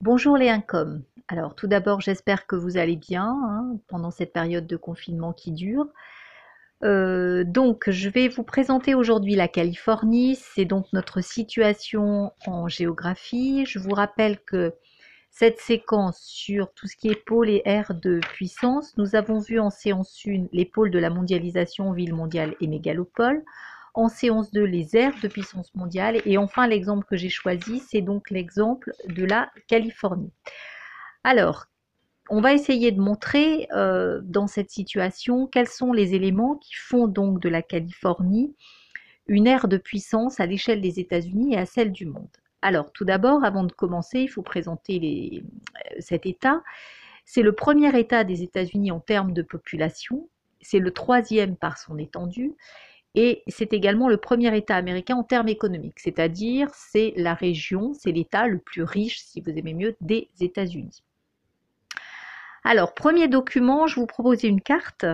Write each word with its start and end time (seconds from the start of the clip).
Bonjour 0.00 0.36
les 0.36 0.48
incoms. 0.50 1.02
Alors 1.28 1.54
tout 1.54 1.66
d'abord, 1.66 2.00
j'espère 2.00 2.46
que 2.46 2.56
vous 2.56 2.76
allez 2.76 2.96
bien 2.96 3.26
hein, 3.26 3.78
pendant 3.88 4.10
cette 4.10 4.32
période 4.32 4.66
de 4.66 4.76
confinement 4.76 5.32
qui 5.32 5.52
dure. 5.52 5.86
Euh, 6.82 7.44
donc, 7.44 7.88
je 7.88 8.08
vais 8.10 8.28
vous 8.28 8.42
présenter 8.42 8.94
aujourd'hui 8.94 9.34
la 9.34 9.48
Californie. 9.48 10.36
C'est 10.36 10.66
donc 10.66 10.86
notre 10.92 11.22
situation 11.22 12.32
en 12.46 12.68
géographie. 12.68 13.64
Je 13.66 13.78
vous 13.78 13.94
rappelle 13.94 14.38
que 14.40 14.74
cette 15.30 15.60
séquence 15.60 16.20
sur 16.20 16.72
tout 16.74 16.86
ce 16.86 16.96
qui 16.96 17.08
est 17.08 17.24
pôle 17.24 17.48
et 17.48 17.62
aires 17.64 17.94
de 17.94 18.20
puissance, 18.20 18.96
nous 18.98 19.16
avons 19.16 19.38
vu 19.40 19.58
en 19.58 19.70
séance 19.70 20.20
1 20.26 20.46
les 20.52 20.64
pôles 20.64 20.90
de 20.90 20.98
la 20.98 21.10
mondialisation, 21.10 21.92
ville 21.92 22.14
mondiale 22.14 22.54
et 22.60 22.66
mégalopole. 22.66 23.42
En 23.94 24.08
séance 24.08 24.50
2, 24.50 24.64
les 24.64 24.96
aires 24.96 25.14
de 25.22 25.28
puissance 25.28 25.72
mondiale. 25.74 26.20
Et 26.26 26.36
enfin, 26.36 26.66
l'exemple 26.66 27.06
que 27.06 27.16
j'ai 27.16 27.28
choisi, 27.28 27.78
c'est 27.78 28.00
donc 28.00 28.30
l'exemple 28.30 28.92
de 29.08 29.24
la 29.24 29.50
Californie. 29.68 30.32
Alors, 31.22 31.66
on 32.28 32.40
va 32.40 32.54
essayer 32.54 32.90
de 32.90 33.00
montrer 33.00 33.68
euh, 33.72 34.20
dans 34.24 34.46
cette 34.46 34.70
situation 34.70 35.46
quels 35.46 35.68
sont 35.68 35.92
les 35.92 36.14
éléments 36.14 36.56
qui 36.56 36.74
font 36.74 37.06
donc 37.06 37.40
de 37.40 37.48
la 37.48 37.62
Californie 37.62 38.54
une 39.26 39.46
aire 39.46 39.68
de 39.68 39.76
puissance 39.76 40.40
à 40.40 40.46
l'échelle 40.46 40.80
des 40.80 41.00
États-Unis 41.00 41.54
et 41.54 41.58
à 41.58 41.66
celle 41.66 41.92
du 41.92 42.06
monde. 42.06 42.28
Alors, 42.62 42.92
tout 42.92 43.04
d'abord, 43.04 43.44
avant 43.44 43.64
de 43.64 43.72
commencer, 43.72 44.20
il 44.20 44.28
faut 44.28 44.42
présenter 44.42 45.42
euh, 45.42 45.96
cet 45.98 46.26
État. 46.26 46.62
C'est 47.24 47.42
le 47.42 47.52
premier 47.52 47.98
État 47.98 48.24
des 48.24 48.42
États-Unis 48.42 48.90
en 48.90 49.00
termes 49.00 49.32
de 49.32 49.42
population. 49.42 50.28
C'est 50.60 50.78
le 50.78 50.90
troisième 50.90 51.56
par 51.56 51.78
son 51.78 51.98
étendue. 51.98 52.54
Et 53.14 53.42
c'est 53.46 53.72
également 53.72 54.08
le 54.08 54.16
premier 54.16 54.56
État 54.56 54.74
américain 54.74 55.16
en 55.16 55.22
termes 55.22 55.48
économiques, 55.48 56.00
c'est-à-dire 56.00 56.68
c'est 56.74 57.12
la 57.16 57.34
région, 57.34 57.94
c'est 57.94 58.10
l'État 58.10 58.48
le 58.48 58.58
plus 58.58 58.82
riche, 58.82 59.20
si 59.20 59.40
vous 59.40 59.50
aimez 59.50 59.74
mieux, 59.74 59.96
des 60.00 60.28
États-Unis. 60.40 61.02
Alors, 62.64 62.94
premier 62.94 63.28
document, 63.28 63.86
je 63.86 63.96
vous 63.96 64.06
propose 64.06 64.42
une 64.42 64.60
carte 64.60 65.06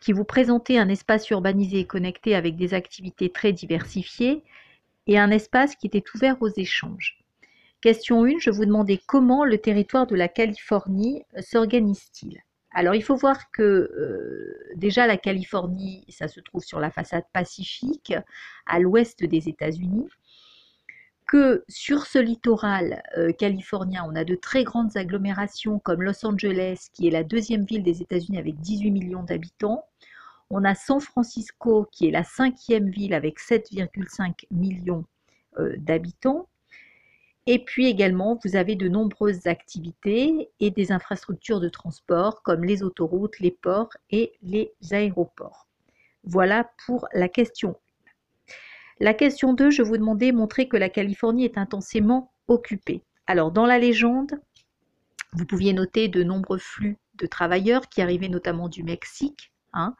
qui 0.00 0.12
vous 0.12 0.24
présentait 0.24 0.78
un 0.78 0.88
espace 0.88 1.28
urbanisé 1.30 1.80
et 1.80 1.86
connecté 1.86 2.34
avec 2.34 2.56
des 2.56 2.74
activités 2.74 3.30
très 3.30 3.52
diversifiées 3.52 4.42
et 5.06 5.18
un 5.18 5.30
espace 5.30 5.74
qui 5.74 5.88
était 5.88 6.04
ouvert 6.14 6.36
aux 6.40 6.48
échanges. 6.48 7.18
Question 7.80 8.24
1, 8.24 8.38
je 8.40 8.50
vous 8.50 8.64
demandais 8.64 9.00
comment 9.06 9.44
le 9.44 9.58
territoire 9.58 10.06
de 10.06 10.16
la 10.16 10.28
Californie 10.28 11.22
s'organise-t-il? 11.40 12.45
Alors 12.76 12.94
il 12.94 13.02
faut 13.02 13.16
voir 13.16 13.50
que 13.52 13.62
euh, 13.62 14.54
déjà 14.76 15.06
la 15.06 15.16
Californie, 15.16 16.04
ça 16.10 16.28
se 16.28 16.40
trouve 16.40 16.62
sur 16.62 16.78
la 16.78 16.90
façade 16.90 17.24
pacifique, 17.32 18.12
à 18.66 18.78
l'ouest 18.78 19.24
des 19.24 19.48
États-Unis 19.48 20.06
que 21.26 21.64
sur 21.68 22.06
ce 22.06 22.18
littoral 22.18 23.02
euh, 23.16 23.32
californien, 23.32 24.04
on 24.06 24.14
a 24.14 24.24
de 24.24 24.34
très 24.34 24.62
grandes 24.62 24.94
agglomérations 24.96 25.78
comme 25.78 26.02
Los 26.02 26.24
Angeles, 26.24 26.88
qui 26.92 27.08
est 27.08 27.10
la 27.10 27.24
deuxième 27.24 27.64
ville 27.64 27.82
des 27.82 28.02
États-Unis 28.02 28.38
avec 28.38 28.60
18 28.60 28.90
millions 28.90 29.22
d'habitants. 29.22 29.84
On 30.50 30.62
a 30.62 30.74
San 30.74 31.00
Francisco, 31.00 31.88
qui 31.90 32.06
est 32.06 32.12
la 32.12 32.24
cinquième 32.24 32.90
ville 32.90 33.14
avec 33.14 33.40
7,5 33.40 34.46
millions 34.52 35.04
euh, 35.58 35.74
d'habitants. 35.78 36.46
Et 37.46 37.64
puis 37.64 37.86
également, 37.86 38.38
vous 38.44 38.56
avez 38.56 38.74
de 38.74 38.88
nombreuses 38.88 39.46
activités 39.46 40.50
et 40.58 40.70
des 40.70 40.90
infrastructures 40.90 41.60
de 41.60 41.68
transport 41.68 42.42
comme 42.42 42.64
les 42.64 42.82
autoroutes, 42.82 43.38
les 43.38 43.52
ports 43.52 43.92
et 44.10 44.32
les 44.42 44.72
aéroports. 44.90 45.68
Voilà 46.24 46.70
pour 46.84 47.06
la 47.12 47.28
question 47.28 47.76
la 48.98 49.12
question 49.12 49.52
2, 49.52 49.70
je 49.70 49.82
vous 49.82 49.98
demandais 49.98 50.32
montrer 50.32 50.68
que 50.68 50.76
la 50.78 50.88
Californie 50.88 51.44
est 51.44 51.58
intensément 51.58 52.32
occupée. 52.48 53.02
Alors, 53.26 53.52
dans 53.52 53.66
la 53.66 53.78
légende, 53.78 54.40
vous 55.34 55.44
pouviez 55.44 55.74
noter 55.74 56.08
de 56.08 56.22
nombreux 56.22 56.56
flux 56.56 56.96
de 57.16 57.26
travailleurs 57.26 57.90
qui 57.90 58.00
arrivaient 58.00 58.30
notamment 58.30 58.70
du 58.70 58.82
Mexique. 58.84 59.52
Hein, 59.74 59.94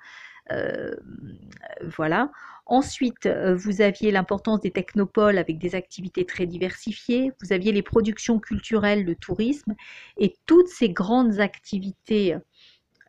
voilà. 1.97 2.31
Ensuite, 2.69 3.27
euh, 3.27 3.55
vous 3.55 3.81
aviez 3.81 4.11
l'importance 4.11 4.61
des 4.61 4.73
technopoles 4.73 5.39
avec 5.39 5.59
des 5.59 5.77
activités 5.77 6.27
très 6.27 6.47
diversifiées. 6.47 7.33
Vous 7.41 7.53
aviez 7.53 7.71
les 7.71 7.83
productions 7.83 8.41
culturelles, 8.41 9.05
le 9.05 9.15
tourisme 9.15 9.77
et 10.19 10.35
toutes 10.47 10.67
ces 10.67 10.89
grandes 10.89 11.39
activités 11.39 12.37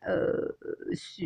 euh, 0.08 0.48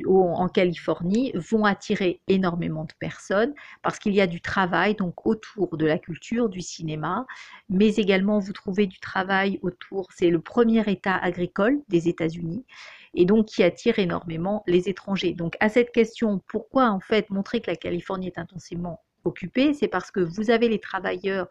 en 0.07 0.47
Californie 0.47 1.33
vont 1.35 1.65
attirer 1.65 2.21
énormément 2.29 2.85
de 2.85 2.93
personnes 2.99 3.53
parce 3.83 3.99
qu'il 3.99 4.15
y 4.15 4.21
a 4.21 4.27
du 4.27 4.39
travail 4.39 4.95
donc 4.95 5.27
autour 5.27 5.75
de 5.75 5.85
la 5.85 5.99
culture, 5.99 6.47
du 6.47 6.61
cinéma, 6.61 7.27
mais 7.69 7.89
également 7.95 8.39
vous 8.39 8.53
trouvez 8.53 8.87
du 8.87 8.99
travail 8.99 9.59
autour, 9.61 10.07
c'est 10.15 10.29
le 10.29 10.39
premier 10.39 10.89
État 10.89 11.15
agricole 11.15 11.81
des 11.89 12.07
États-Unis 12.07 12.65
et 13.13 13.25
donc 13.25 13.47
qui 13.47 13.63
attire 13.63 13.99
énormément 13.99 14.63
les 14.67 14.89
étrangers. 14.89 15.33
Donc 15.33 15.57
à 15.59 15.69
cette 15.69 15.91
question, 15.91 16.41
pourquoi 16.47 16.89
en 16.89 16.99
fait 16.99 17.29
montrer 17.29 17.61
que 17.61 17.69
la 17.69 17.75
Californie 17.75 18.27
est 18.27 18.37
intensément 18.37 19.01
occupée, 19.23 19.73
c'est 19.73 19.87
parce 19.87 20.11
que 20.11 20.19
vous 20.19 20.49
avez 20.49 20.69
les 20.69 20.79
travailleurs 20.79 21.47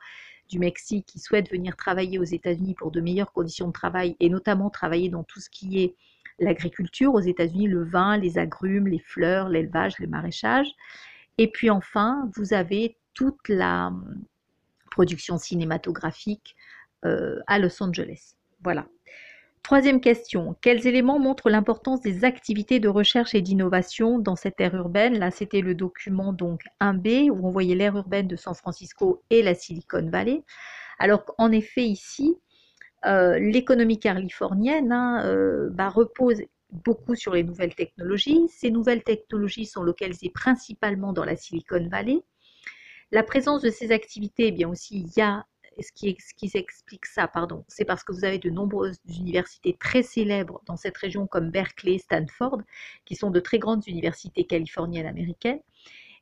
du 0.48 0.58
Mexique 0.58 1.06
qui 1.06 1.20
souhaitent 1.20 1.50
venir 1.50 1.76
travailler 1.76 2.18
aux 2.18 2.24
États-Unis 2.24 2.74
pour 2.74 2.90
de 2.90 3.00
meilleures 3.00 3.32
conditions 3.32 3.68
de 3.68 3.72
travail 3.72 4.16
et 4.18 4.28
notamment 4.28 4.68
travailler 4.68 5.08
dans 5.08 5.22
tout 5.22 5.40
ce 5.40 5.48
qui 5.48 5.82
est 5.82 5.94
l'agriculture 6.40 7.14
aux 7.14 7.20
États-Unis, 7.20 7.68
le 7.68 7.84
vin, 7.84 8.16
les 8.16 8.38
agrumes, 8.38 8.88
les 8.88 8.98
fleurs, 8.98 9.48
l'élevage, 9.48 9.98
le 9.98 10.08
maraîchage. 10.08 10.68
Et 11.38 11.48
puis 11.48 11.70
enfin, 11.70 12.28
vous 12.34 12.52
avez 12.52 12.96
toute 13.14 13.48
la 13.48 13.88
hum, 13.88 14.24
production 14.90 15.38
cinématographique 15.38 16.56
euh, 17.04 17.38
à 17.46 17.58
Los 17.58 17.82
Angeles. 17.82 18.34
Voilà. 18.62 18.86
Troisième 19.62 20.00
question, 20.00 20.56
quels 20.62 20.86
éléments 20.86 21.18
montrent 21.18 21.50
l'importance 21.50 22.00
des 22.00 22.24
activités 22.24 22.80
de 22.80 22.88
recherche 22.88 23.34
et 23.34 23.42
d'innovation 23.42 24.18
dans 24.18 24.34
cette 24.34 24.60
aire 24.60 24.74
urbaine? 24.74 25.18
Là, 25.18 25.30
c'était 25.30 25.60
le 25.60 25.74
document 25.74 26.32
donc 26.32 26.62
1B 26.80 27.30
où 27.30 27.46
on 27.46 27.50
voyait 27.50 27.74
l'aire 27.74 27.96
urbaine 27.96 28.26
de 28.26 28.36
San 28.36 28.54
Francisco 28.54 29.22
et 29.30 29.42
la 29.42 29.54
Silicon 29.54 30.08
Valley. 30.10 30.42
Alors 30.98 31.24
en 31.38 31.52
effet, 31.52 31.84
ici, 31.84 32.36
euh, 33.06 33.38
l'économie 33.38 33.98
californienne 33.98 34.92
hein, 34.92 35.24
euh, 35.26 35.68
bah, 35.70 35.88
repose 35.88 36.42
beaucoup 36.72 37.14
sur 37.14 37.34
les 37.34 37.42
nouvelles 37.44 37.74
technologies. 37.74 38.48
Ces 38.48 38.70
nouvelles 38.70 39.02
technologies 39.02 39.66
sont 39.66 39.82
localisées 39.82 40.30
principalement 40.30 41.12
dans 41.12 41.24
la 41.24 41.36
Silicon 41.36 41.86
Valley. 41.88 42.18
La 43.12 43.22
présence 43.22 43.62
de 43.62 43.70
ces 43.70 43.92
activités, 43.92 44.48
eh 44.48 44.52
bien 44.52 44.68
aussi, 44.68 45.00
il 45.00 45.12
y 45.16 45.20
a 45.20 45.44
ce 45.82 45.92
qui, 45.92 46.16
ce 46.18 46.34
qui 46.34 46.50
explique 46.56 47.06
ça, 47.06 47.28
pardon, 47.28 47.64
c'est 47.68 47.84
parce 47.84 48.04
que 48.04 48.12
vous 48.12 48.24
avez 48.24 48.38
de 48.38 48.50
nombreuses 48.50 48.98
universités 49.08 49.76
très 49.78 50.02
célèbres 50.02 50.62
dans 50.66 50.76
cette 50.76 50.96
région 50.96 51.26
comme 51.26 51.50
Berkeley, 51.50 51.98
Stanford, 51.98 52.62
qui 53.04 53.14
sont 53.14 53.30
de 53.30 53.40
très 53.40 53.58
grandes 53.58 53.86
universités 53.86 54.44
californiennes 54.44 55.06
américaines. 55.06 55.60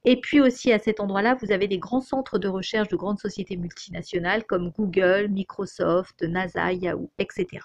Et 0.04 0.20
puis 0.20 0.40
aussi 0.40 0.72
à 0.72 0.78
cet 0.78 1.00
endroit-là, 1.00 1.36
vous 1.42 1.52
avez 1.52 1.66
des 1.68 1.78
grands 1.78 2.00
centres 2.00 2.38
de 2.38 2.48
recherche 2.48 2.88
de 2.88 2.96
grandes 2.96 3.18
sociétés 3.18 3.56
multinationales 3.56 4.44
comme 4.44 4.70
Google, 4.70 5.28
Microsoft, 5.28 6.22
NASA, 6.22 6.72
Yahoo, 6.72 7.10
etc. 7.18 7.64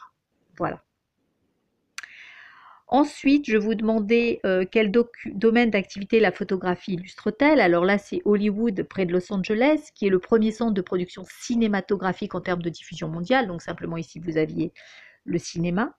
Voilà. 0.57 0.83
Ensuite, 2.93 3.49
je 3.49 3.57
vous 3.57 3.73
demandais 3.73 4.39
euh, 4.45 4.65
quel 4.69 4.91
domaine 5.25 5.71
d'activité 5.71 6.19
la 6.19 6.31
photographie 6.31 6.93
illustre-t-elle? 6.93 7.59
Alors 7.59 7.85
là, 7.85 7.97
c'est 7.97 8.21
Hollywood, 8.23 8.83
près 8.83 9.07
de 9.07 9.11
Los 9.11 9.33
Angeles, 9.33 9.89
qui 9.95 10.05
est 10.05 10.11
le 10.11 10.19
premier 10.19 10.51
centre 10.51 10.75
de 10.75 10.81
production 10.81 11.25
cinématographique 11.41 12.35
en 12.35 12.41
termes 12.41 12.61
de 12.61 12.69
diffusion 12.69 13.07
mondiale. 13.07 13.47
Donc 13.47 13.63
simplement 13.63 13.97
ici, 13.97 14.19
vous 14.19 14.37
aviez 14.37 14.73
le 15.25 15.39
cinéma. 15.39 15.97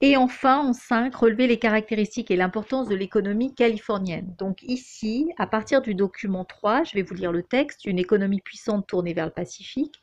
Et 0.00 0.16
enfin, 0.16 0.60
en 0.60 0.72
5, 0.72 1.12
relever 1.12 1.48
les 1.48 1.58
caractéristiques 1.58 2.30
et 2.30 2.36
l'importance 2.36 2.86
de 2.86 2.94
l'économie 2.94 3.52
californienne. 3.52 4.32
Donc 4.38 4.62
ici, 4.62 5.32
à 5.38 5.48
partir 5.48 5.82
du 5.82 5.96
document 5.96 6.44
3, 6.44 6.84
je 6.84 6.94
vais 6.94 7.02
vous 7.02 7.14
lire 7.14 7.32
le 7.32 7.42
texte, 7.42 7.84
une 7.84 7.98
économie 7.98 8.42
puissante 8.42 8.86
tournée 8.86 9.12
vers 9.12 9.26
le 9.26 9.32
Pacifique. 9.32 10.00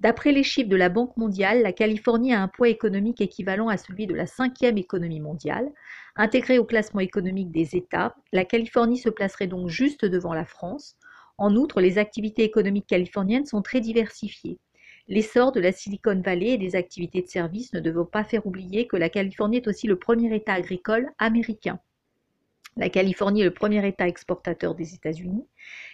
D'après 0.00 0.32
les 0.32 0.42
chiffres 0.42 0.68
de 0.68 0.76
la 0.76 0.88
Banque 0.88 1.16
mondiale, 1.16 1.62
la 1.62 1.72
Californie 1.72 2.34
a 2.34 2.42
un 2.42 2.48
poids 2.48 2.68
économique 2.68 3.20
équivalent 3.20 3.68
à 3.68 3.76
celui 3.76 4.06
de 4.06 4.14
la 4.14 4.26
cinquième 4.26 4.78
économie 4.78 5.20
mondiale. 5.20 5.70
Intégrée 6.16 6.58
au 6.58 6.64
classement 6.64 7.00
économique 7.00 7.50
des 7.50 7.76
États, 7.76 8.14
la 8.32 8.44
Californie 8.44 8.98
se 8.98 9.08
placerait 9.08 9.46
donc 9.46 9.68
juste 9.68 10.04
devant 10.04 10.34
la 10.34 10.44
France. 10.44 10.96
En 11.38 11.54
outre, 11.56 11.80
les 11.80 11.98
activités 11.98 12.44
économiques 12.44 12.86
californiennes 12.86 13.46
sont 13.46 13.62
très 13.62 13.80
diversifiées. 13.80 14.58
L'essor 15.06 15.52
de 15.52 15.60
la 15.60 15.72
Silicon 15.72 16.20
Valley 16.24 16.50
et 16.50 16.58
des 16.58 16.76
activités 16.76 17.22
de 17.22 17.28
services 17.28 17.72
ne 17.72 17.80
devons 17.80 18.06
pas 18.06 18.24
faire 18.24 18.46
oublier 18.46 18.86
que 18.86 18.96
la 18.96 19.10
Californie 19.10 19.58
est 19.58 19.68
aussi 19.68 19.86
le 19.86 19.98
premier 19.98 20.34
État 20.34 20.54
agricole 20.54 21.10
américain. 21.18 21.78
La 22.76 22.88
Californie 22.88 23.42
est 23.42 23.44
le 23.44 23.54
premier 23.54 23.86
État 23.86 24.08
exportateur 24.08 24.74
des 24.74 24.94
États-Unis. 24.94 25.46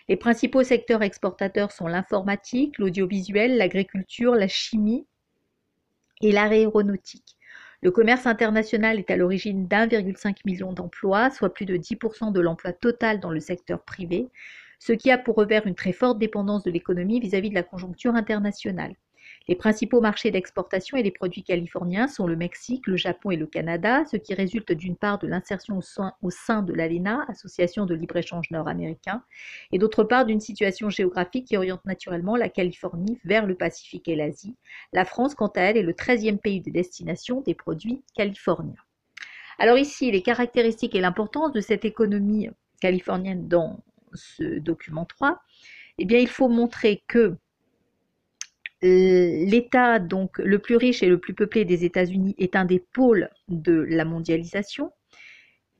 Les 0.09 0.17
principaux 0.17 0.63
secteurs 0.63 1.03
exportateurs 1.03 1.73
sont 1.73 1.87
l'informatique, 1.87 2.79
l'audiovisuel, 2.79 3.57
l'agriculture, 3.57 4.35
la 4.35 4.49
chimie 4.49 5.07
et 6.23 6.33
l'aéronautique. 6.33 7.37
Le 7.83 7.91
commerce 7.91 8.27
international 8.27 8.99
est 8.99 9.11
à 9.11 9.17
l'origine 9.17 9.67
d'1,5 9.67 10.37
million 10.45 10.73
d'emplois, 10.73 11.31
soit 11.31 11.53
plus 11.53 11.67
de 11.67 11.77
10% 11.77 12.33
de 12.33 12.41
l'emploi 12.41 12.73
total 12.73 13.21
dans 13.21 13.31
le 13.31 13.41
secteur 13.41 13.83
privé 13.83 14.29
ce 14.81 14.95
qui 14.95 15.11
a 15.11 15.19
pour 15.19 15.37
revers 15.37 15.67
une 15.67 15.75
très 15.75 15.93
forte 15.93 16.19
dépendance 16.19 16.65
de 16.65 16.71
l'économie 16.71 17.21
vis-à-vis 17.21 17.51
de 17.51 17.55
la 17.55 17.63
conjoncture 17.63 18.15
internationale. 18.15 18.95
Les 19.49 19.57
principaux 19.57 20.01
marchés 20.01 20.31
d'exportation 20.31 20.97
et 20.97 21.03
des 21.03 21.11
produits 21.11 21.43
californiens 21.43 22.09
sont 22.09 22.27
le 22.27 22.37
Mexique, 22.37 22.87
le 22.87 22.97
Japon 22.97 23.31
et 23.31 23.37
le 23.37 23.47
Canada, 23.47 24.05
ce 24.11 24.17
qui 24.17 24.35
résulte 24.35 24.73
d'une 24.73 24.97
part 24.97 25.19
de 25.19 25.27
l'insertion 25.27 25.81
au 26.23 26.31
sein, 26.31 26.63
de 26.63 26.73
l'ALENA, 26.73 27.25
Association 27.29 27.87
de 27.87 27.95
libre-échange 27.95 28.51
nord-américain, 28.51 29.25
et 29.73 29.79
d'autre 29.79 30.05
part 30.05 30.25
d'une 30.25 30.41
situation 30.41 30.91
géographique 30.91 31.47
qui 31.47 31.57
oriente 31.57 31.85
naturellement 31.85 32.37
la 32.37 32.49
Californie 32.49 33.19
vers 33.25 33.47
le 33.47 33.55
Pacifique 33.55 34.09
et 34.09 34.15
l'Asie. 34.15 34.57
La 34.93 35.05
France, 35.05 35.35
quant 35.35 35.49
à 35.49 35.63
elle, 35.63 35.77
est 35.77 35.83
le 35.83 35.95
13e 35.95 36.39
pays 36.39 36.61
de 36.61 36.71
destination 36.71 37.41
des 37.41 37.55
produits 37.55 38.03
californiens. 38.15 38.75
Alors 39.59 39.79
ici, 39.79 40.11
les 40.11 40.23
caractéristiques 40.23 40.95
et 40.95 41.01
l'importance 41.01 41.53
de 41.53 41.61
cette 41.61 41.85
économie 41.85 42.51
californienne 42.81 43.49
dans 43.49 43.83
ce 44.15 44.59
document 44.59 45.05
3, 45.05 45.41
eh 45.99 46.05
bien, 46.05 46.19
il 46.19 46.29
faut 46.29 46.49
montrer 46.49 47.03
que 47.09 47.37
l'État 48.83 49.99
donc 49.99 50.39
le 50.39 50.59
plus 50.59 50.77
riche 50.77 51.03
et 51.03 51.09
le 51.09 51.19
plus 51.19 51.35
peuplé 51.35 51.65
des 51.65 51.85
États-Unis 51.85 52.35
est 52.39 52.57
un 52.57 52.65
des 52.65 52.79
pôles 52.79 53.29
de 53.49 53.85
la 53.89 54.05
mondialisation, 54.05 54.93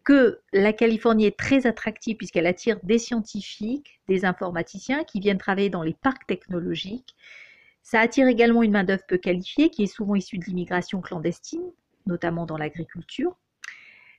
que 0.05 0.41
la 0.53 0.73
Californie 0.73 1.27
est 1.27 1.39
très 1.39 1.67
attractive 1.67 2.17
puisqu'elle 2.17 2.47
attire 2.47 2.79
des 2.83 2.99
scientifiques, 2.99 4.01
des 4.09 4.25
informaticiens 4.25 5.05
qui 5.05 5.21
viennent 5.21 5.39
travailler 5.39 5.71
dans 5.71 5.83
les 5.83 5.95
parcs 5.95 6.27
technologiques. 6.27 7.15
Ça 7.83 8.01
attire 8.01 8.29
également 8.29 8.63
une 8.63 8.73
main-d'œuvre 8.73 9.05
peu 9.07 9.19
qualifiée 9.19 9.71
qui 9.71 9.85
est 9.85 9.95
souvent 9.95 10.15
issue 10.15 10.39
de 10.39 10.45
l'immigration 10.45 11.01
clandestine, 11.01 11.73
notamment 12.07 12.47
dans 12.47 12.57
l'agriculture. 12.57 13.37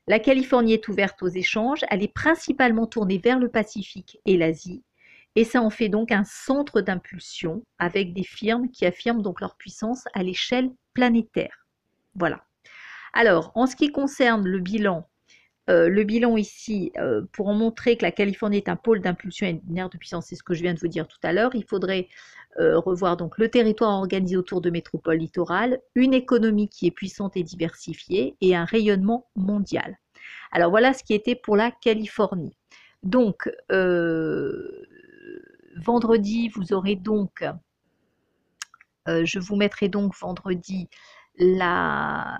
La 0.07 0.19
Californie 0.19 0.73
est 0.73 0.87
ouverte 0.87 1.21
aux 1.21 1.27
échanges, 1.27 1.85
elle 1.89 2.03
est 2.03 2.13
principalement 2.13 2.87
tournée 2.87 3.19
vers 3.19 3.39
le 3.39 3.49
Pacifique 3.49 4.19
et 4.25 4.35
l'Asie, 4.35 4.83
et 5.35 5.43
ça 5.43 5.61
en 5.61 5.69
fait 5.69 5.89
donc 5.89 6.11
un 6.11 6.23
centre 6.23 6.81
d'impulsion 6.81 7.63
avec 7.79 8.13
des 8.13 8.23
firmes 8.23 8.69
qui 8.69 8.85
affirment 8.85 9.21
donc 9.21 9.41
leur 9.41 9.55
puissance 9.55 10.05
à 10.13 10.23
l'échelle 10.23 10.69
planétaire. 10.93 11.67
Voilà. 12.15 12.43
Alors, 13.13 13.51
en 13.55 13.67
ce 13.67 13.75
qui 13.75 13.91
concerne 13.91 14.45
le 14.47 14.59
bilan, 14.59 15.07
euh, 15.69 15.89
le 15.89 16.03
bilan 16.03 16.37
ici, 16.37 16.91
euh, 16.97 17.21
pour 17.31 17.47
en 17.47 17.53
montrer 17.53 17.97
que 17.97 18.03
la 18.03 18.11
Californie 18.11 18.57
est 18.57 18.69
un 18.69 18.75
pôle 18.75 19.01
d'impulsion 19.01 19.47
et 19.47 19.61
une 19.67 19.77
aire 19.77 19.89
de 19.89 19.97
puissance, 19.97 20.27
c'est 20.27 20.35
ce 20.35 20.43
que 20.43 20.53
je 20.53 20.61
viens 20.61 20.73
de 20.73 20.79
vous 20.79 20.87
dire 20.87 21.07
tout 21.07 21.19
à 21.23 21.33
l'heure, 21.33 21.53
il 21.53 21.65
faudrait 21.65 22.07
euh, 22.59 22.79
revoir 22.79 23.17
donc 23.17 23.37
le 23.37 23.49
territoire 23.49 23.97
organisé 23.99 24.35
autour 24.37 24.61
de 24.61 24.69
métropoles 24.69 25.17
littorales, 25.17 25.79
une 25.95 26.13
économie 26.13 26.67
qui 26.67 26.87
est 26.87 26.91
puissante 26.91 27.37
et 27.37 27.43
diversifiée 27.43 28.35
et 28.41 28.55
un 28.55 28.65
rayonnement 28.65 29.29
mondial. 29.35 29.97
Alors 30.51 30.71
voilà 30.71 30.93
ce 30.93 31.03
qui 31.03 31.13
était 31.13 31.35
pour 31.35 31.55
la 31.55 31.71
Californie. 31.71 32.57
Donc, 33.03 33.49
vendredi, 35.81 36.49
vous 36.49 36.73
aurez 36.73 36.95
donc, 36.95 37.43
euh, 39.07 39.25
je 39.25 39.39
vous 39.39 39.55
mettrai 39.55 39.89
donc 39.89 40.15
vendredi 40.17 40.87
la, 41.37 42.37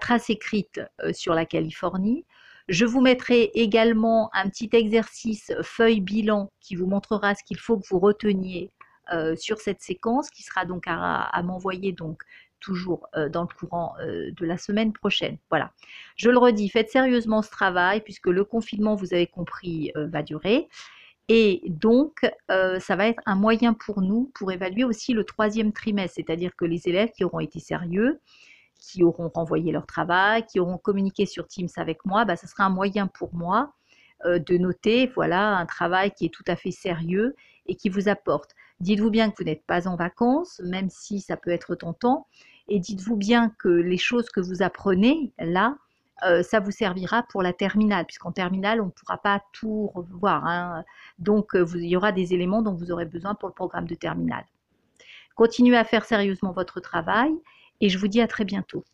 trace 0.00 0.30
écrite 0.30 0.80
euh, 1.02 1.12
sur 1.12 1.34
la 1.34 1.46
Californie. 1.46 2.24
Je 2.68 2.84
vous 2.84 3.00
mettrai 3.00 3.50
également 3.54 4.30
un 4.34 4.48
petit 4.48 4.70
exercice 4.72 5.52
feuille 5.62 6.00
bilan 6.00 6.50
qui 6.60 6.76
vous 6.76 6.86
montrera 6.86 7.34
ce 7.34 7.44
qu'il 7.44 7.58
faut 7.58 7.78
que 7.78 7.86
vous 7.90 7.98
reteniez 7.98 8.70
euh, 9.12 9.36
sur 9.36 9.58
cette 9.58 9.82
séquence 9.82 10.30
qui 10.30 10.42
sera 10.42 10.64
donc 10.64 10.84
à, 10.86 11.42
m'envoyer 11.42 11.92
donc 11.92 12.22
toujours 12.60 13.06
dans 13.30 13.42
le 13.42 13.54
courant 13.54 13.94
de 14.00 14.46
la 14.46 14.56
semaine 14.56 14.94
prochaine. 14.94 15.36
Voilà. 15.50 15.72
Je 16.16 16.30
le 16.30 16.38
redis, 16.38 16.70
faites 16.70 16.88
sérieusement 16.88 17.42
ce 17.42 17.50
travail 17.50 18.00
puisque 18.00 18.28
le 18.28 18.42
confinement, 18.42 18.94
vous 18.94 19.12
avez 19.12 19.26
compris, 19.26 19.92
va 19.94 20.22
durer. 20.22 20.70
Et 21.28 21.62
donc, 21.66 22.20
euh, 22.50 22.78
ça 22.80 22.96
va 22.96 23.08
être 23.08 23.22
un 23.24 23.34
moyen 23.34 23.72
pour 23.72 24.02
nous 24.02 24.30
pour 24.34 24.52
évaluer 24.52 24.84
aussi 24.84 25.14
le 25.14 25.24
troisième 25.24 25.72
trimestre, 25.72 26.16
c'est-à-dire 26.16 26.54
que 26.56 26.66
les 26.66 26.88
élèves 26.88 27.10
qui 27.12 27.24
auront 27.24 27.40
été 27.40 27.60
sérieux, 27.60 28.20
qui 28.78 29.02
auront 29.02 29.30
renvoyé 29.34 29.72
leur 29.72 29.86
travail, 29.86 30.44
qui 30.44 30.60
auront 30.60 30.76
communiqué 30.76 31.24
sur 31.24 31.46
Teams 31.46 31.68
avec 31.76 32.04
moi, 32.04 32.26
bah, 32.26 32.36
ça 32.36 32.46
sera 32.46 32.64
un 32.64 32.70
moyen 32.70 33.06
pour 33.06 33.34
moi 33.34 33.72
euh, 34.26 34.38
de 34.38 34.58
noter, 34.58 35.06
voilà, 35.14 35.56
un 35.56 35.66
travail 35.66 36.12
qui 36.12 36.26
est 36.26 36.34
tout 36.34 36.44
à 36.46 36.56
fait 36.56 36.70
sérieux 36.70 37.34
et 37.66 37.74
qui 37.74 37.88
vous 37.88 38.08
apporte. 38.08 38.50
Dites-vous 38.80 39.10
bien 39.10 39.30
que 39.30 39.36
vous 39.38 39.44
n'êtes 39.44 39.64
pas 39.64 39.88
en 39.88 39.96
vacances, 39.96 40.60
même 40.64 40.90
si 40.90 41.20
ça 41.20 41.38
peut 41.38 41.50
être 41.50 41.74
tentant, 41.74 42.26
et 42.68 42.78
dites-vous 42.80 43.16
bien 43.16 43.50
que 43.58 43.68
les 43.68 43.96
choses 43.96 44.28
que 44.28 44.40
vous 44.40 44.62
apprenez 44.62 45.32
là, 45.38 45.76
euh, 46.22 46.42
ça 46.42 46.60
vous 46.60 46.70
servira 46.70 47.24
pour 47.24 47.42
la 47.42 47.52
terminale, 47.52 48.06
puisqu'en 48.06 48.32
terminale, 48.32 48.80
on 48.80 48.86
ne 48.86 48.90
pourra 48.90 49.18
pas 49.18 49.42
tout 49.52 49.90
revoir. 49.94 50.46
Hein. 50.46 50.84
Donc, 51.18 51.54
euh, 51.56 51.66
il 51.74 51.88
y 51.88 51.96
aura 51.96 52.12
des 52.12 52.34
éléments 52.34 52.62
dont 52.62 52.74
vous 52.74 52.92
aurez 52.92 53.04
besoin 53.04 53.34
pour 53.34 53.48
le 53.48 53.54
programme 53.54 53.86
de 53.86 53.94
terminale. 53.94 54.44
Continuez 55.34 55.76
à 55.76 55.84
faire 55.84 56.04
sérieusement 56.04 56.52
votre 56.52 56.80
travail 56.80 57.32
et 57.80 57.88
je 57.88 57.98
vous 57.98 58.08
dis 58.08 58.20
à 58.20 58.28
très 58.28 58.44
bientôt. 58.44 58.84